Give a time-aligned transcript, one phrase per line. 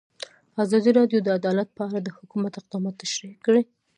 [0.63, 3.63] ازادي راډیو د عدالت په اړه د حکومت اقدامات تشریح کړي.